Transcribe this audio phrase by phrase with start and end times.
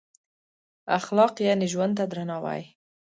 [0.97, 2.61] اخلاق یعنې ژوند ته درناوی.